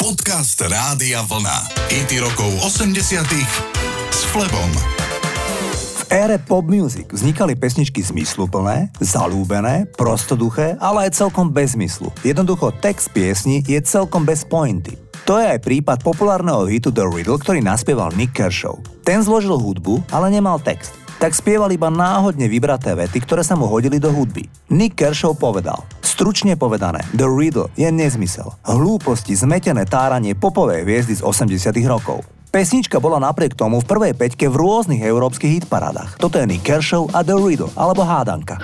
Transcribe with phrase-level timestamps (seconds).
[0.00, 1.76] Podcast Rádia Vlna.
[1.92, 3.20] IT rokov 80
[4.08, 4.72] s Flebom.
[5.68, 12.08] V ére pop music vznikali pesničky zmysluplné, zalúbené, prostoduché, ale aj celkom bez zmyslu.
[12.24, 14.96] Jednoducho text piesni je celkom bez pointy.
[15.28, 18.80] To je aj prípad populárneho hitu The Riddle, ktorý naspieval Nick Kershaw.
[19.04, 23.68] Ten zložil hudbu, ale nemal text tak spieval iba náhodne vybraté vety, ktoré sa mu
[23.68, 24.48] hodili do hudby.
[24.72, 31.22] Nick Kershaw povedal, stručne povedané, The Riddle je nezmysel, hlúposti, zmetené táranie popovej hviezdy z
[31.22, 32.24] 80 rokov.
[32.50, 36.18] Pesnička bola napriek tomu v prvej peťke v rôznych európskych hitparádach.
[36.18, 38.58] Toto je Nick Kershaw a The Riddle, alebo hádanka.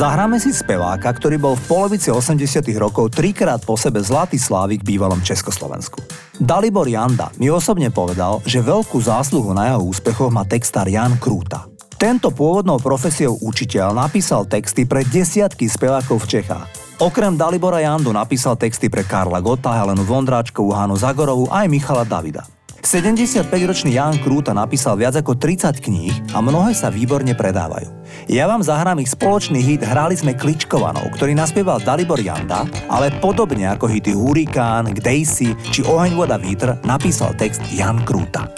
[0.00, 2.40] Zahráme si speváka, ktorý bol v polovici 80
[2.80, 6.00] rokov trikrát po sebe zlatý slávik v bývalom Československu.
[6.40, 11.68] Dalibor Janda mi osobne povedal, že veľkú zásluhu na jeho úspechoch má textár Jan Krúta.
[12.00, 16.96] Tento pôvodnou profesiou učiteľ napísal texty pre desiatky spevákov v Čechách.
[16.96, 22.48] Okrem Dalibora Jandu napísal texty pre Karla Gota, Helenu Vondráčkovú, Hanu Zagorovu aj Michala Davida.
[22.90, 27.86] 75-ročný Jan Krúta napísal viac ako 30 kníh a mnohé sa výborne predávajú.
[28.26, 33.70] Ja vám zahrám ich spoločný hit Hrali sme Kličkovanou, ktorý naspieval Dalibor Janda, ale podobne
[33.70, 38.50] ako hity Hurikán, Gdejsi či Oheň, voda, vítr napísal text Jan Krúta.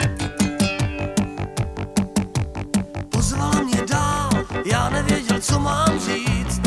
[4.65, 6.61] já nevěděl, co mám říct.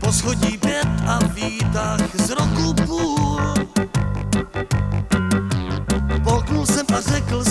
[0.00, 3.57] Po schodí pět a výtah z roku půl.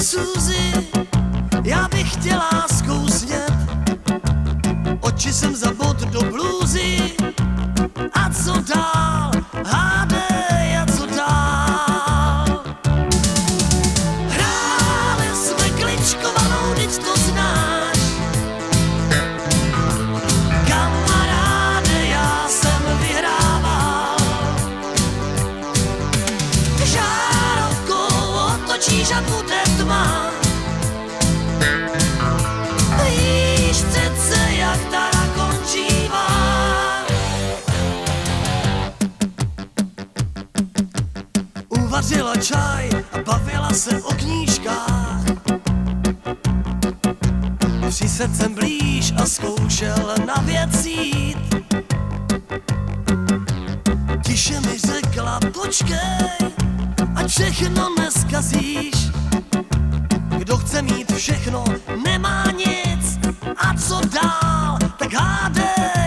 [0.04, 0.74] Suzy,
[1.64, 3.47] já bych chtěla zkousnět.
[3.47, 3.47] Oči
[55.77, 56.50] počkej,
[57.15, 59.13] ať všechno neskazíš.
[60.38, 61.63] Kdo chce mít všechno,
[62.06, 63.19] nemá nic.
[63.57, 66.06] A co dál, tak hádej,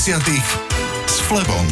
[0.00, 0.16] 80
[1.04, 1.66] s Flebom.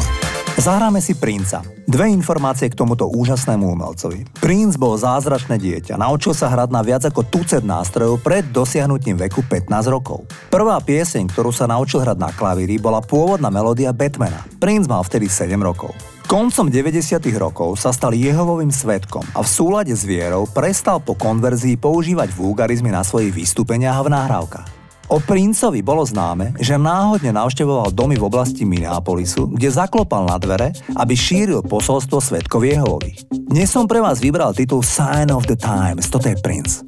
[0.60, 1.64] Zahráme si Princa.
[1.88, 4.28] Dve informácie k tomuto úžasnému umelcovi.
[4.36, 5.96] Prince bol zázračné dieťa.
[5.96, 10.28] Naučil sa hrať na viac ako tucet nástrojov pred dosiahnutím veku 15 rokov.
[10.52, 14.44] Prvá pieseň, ktorú sa naučil hrať na klavíri, bola pôvodná melódia Batmana.
[14.60, 15.96] Prince mal vtedy 7 rokov.
[16.28, 17.00] Koncom 90.
[17.40, 22.92] rokov sa stal Jehovovým svetkom a v súlade s vierou prestal po konverzii používať vulgarizmy
[22.92, 24.77] na svojich vystúpeniach a v nahrávkach.
[25.08, 30.76] O princovi bolo známe, že náhodne navštevoval domy v oblasti Minneapolisu, kde zaklopal na dvere,
[31.00, 33.24] aby šíril posolstvo svetkov Jehovových.
[33.32, 36.87] Dnes som pre vás vybral titul Sign of the Times, toto je Prince.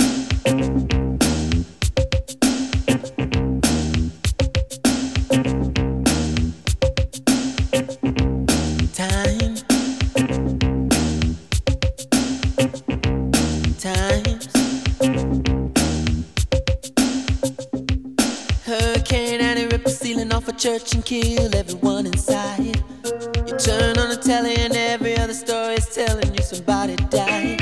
[18.65, 22.59] Hurricane and it ripped the ceiling off a church and killed everyone inside.
[23.47, 27.59] You turn on the telly and every other story is telling you somebody died.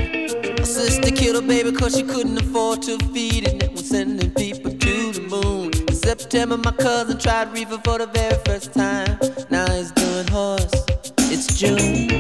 [0.59, 3.53] A sister killed her baby cause she couldn't afford to feed it.
[3.53, 5.71] And it was sending people to the moon.
[5.87, 9.17] In September, my cousin tried reefer for the very first time.
[9.49, 10.71] Now he's doing horse.
[11.31, 12.18] It's June.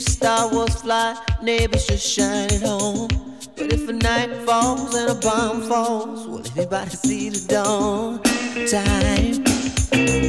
[0.00, 3.08] Star Wars fly, neighbors should shine at home.
[3.56, 8.22] But if a night falls and a bomb falls, will anybody see the dawn?
[8.68, 10.25] Time.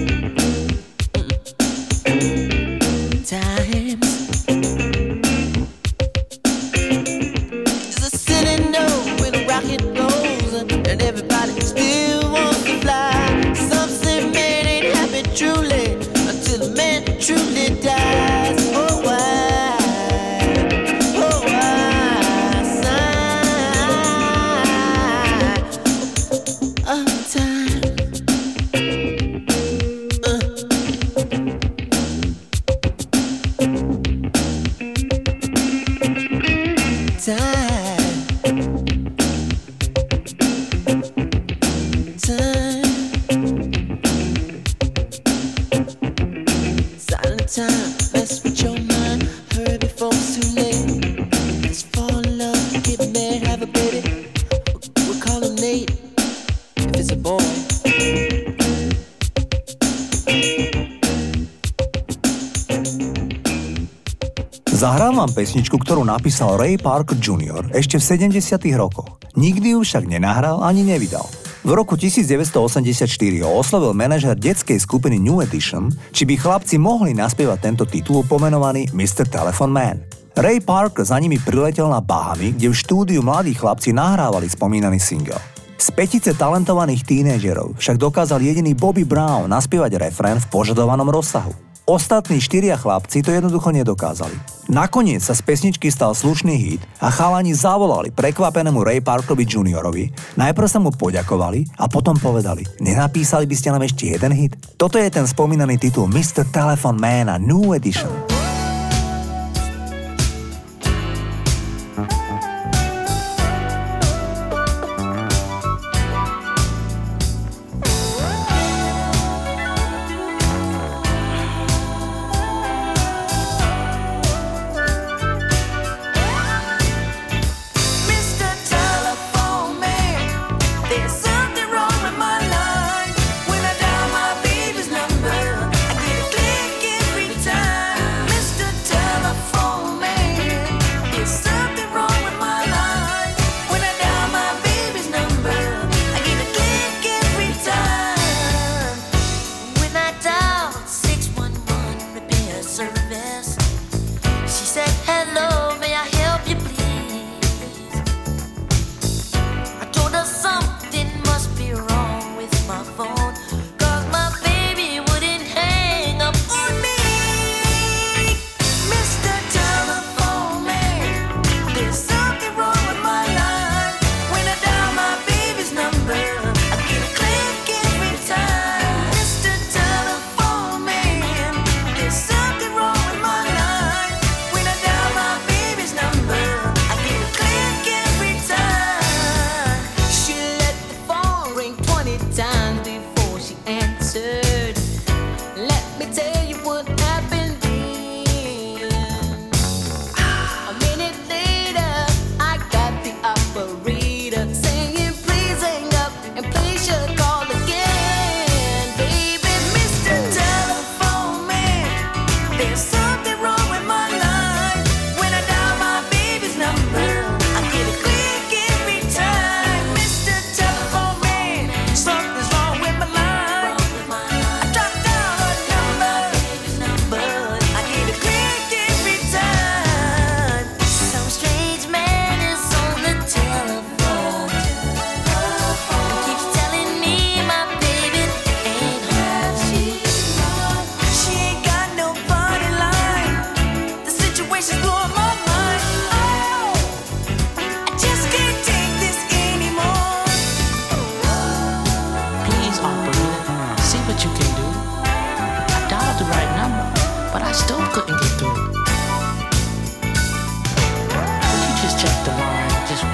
[65.27, 67.67] vám pesničku, ktorú napísal Ray Parker Jr.
[67.75, 68.79] ešte v 70.
[68.79, 69.19] rokoch.
[69.35, 71.27] Nikdy ju však nenahral ani nevydal.
[71.67, 73.03] V roku 1984
[73.43, 78.87] ho oslovil manažer detskej skupiny New Edition, či by chlapci mohli naspievať tento titul pomenovaný
[78.95, 79.27] Mr.
[79.27, 79.97] Telephone Man.
[80.39, 85.43] Ray Park za nimi priletel na Bahamy, kde v štúdiu mladí chlapci nahrávali spomínaný single.
[85.75, 91.66] Z petice talentovaných tínežerov však dokázal jediný Bobby Brown naspievať refrén v požadovanom rozsahu.
[91.87, 94.35] Ostatní štyria chlapci to jednoducho nedokázali.
[94.67, 100.11] Nakoniec sa z pesničky stal slušný hit a chalani zavolali prekvapenému Ray Parkovi juniorovi.
[100.35, 104.59] Najprv sa mu poďakovali a potom povedali, nenapísali by ste nám ešte jeden hit?
[104.75, 106.43] Toto je ten spomínaný titul Mr.
[106.51, 108.36] Telephone Man a New Edition.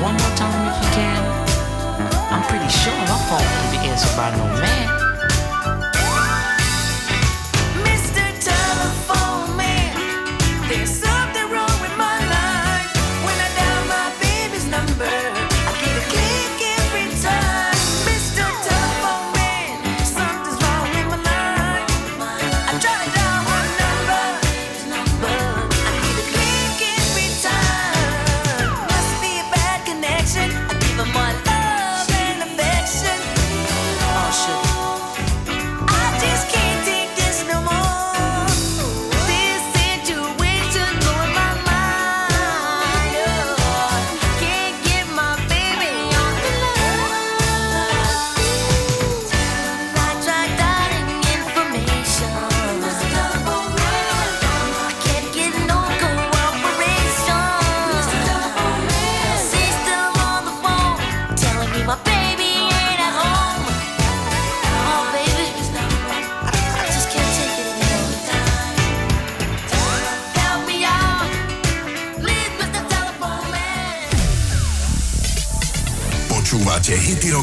[0.03, 1.21] one more time if you can.
[2.29, 5.12] I'm pretty sure my phone could be answered by no man.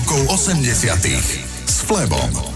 [0.01, 2.50] Rokov 80 s Flebom.